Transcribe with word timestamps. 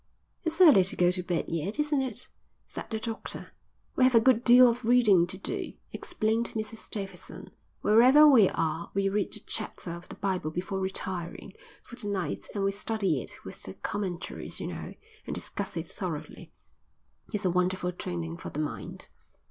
"It's 0.43 0.59
early 0.59 0.83
to 0.85 0.95
go 0.95 1.11
to 1.11 1.21
bed 1.21 1.45
yet, 1.47 1.77
isn't 1.79 2.01
it?" 2.01 2.27
said 2.65 2.87
the 2.89 2.97
doctor. 2.99 3.51
"We 3.95 4.03
have 4.03 4.15
a 4.15 4.19
good 4.19 4.43
deal 4.43 4.67
of 4.67 4.83
reading 4.83 5.27
to 5.27 5.37
do," 5.37 5.73
explained 5.93 6.53
Mrs 6.55 6.89
Davidson. 6.89 7.51
"Wherever 7.81 8.25
we 8.25 8.49
are, 8.49 8.89
we 8.95 9.09
read 9.09 9.35
a 9.37 9.39
chapter 9.41 9.91
of 9.93 10.09
the 10.09 10.15
Bible 10.15 10.49
before 10.49 10.79
retiring 10.79 11.53
for 11.83 11.97
the 11.97 12.07
night 12.07 12.47
and 12.55 12.63
we 12.63 12.71
study 12.71 13.21
it 13.21 13.45
with 13.45 13.61
the 13.61 13.75
commentaries, 13.75 14.59
you 14.59 14.65
know, 14.65 14.95
and 15.27 15.35
discuss 15.35 15.77
it 15.77 15.85
thoroughly. 15.85 16.51
It's 17.31 17.45
a 17.45 17.51
wonderful 17.51 17.91
training 17.91 18.37
for 18.37 18.49
the 18.49 18.57
mind." 18.59 19.07